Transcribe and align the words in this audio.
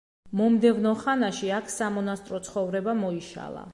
მომდევნო 0.39 0.93
ხანაში 1.01 1.51
აქ 1.57 1.69
სამონასტრო 1.75 2.41
ცხოვრება 2.49 2.97
მოიშალა. 3.03 3.69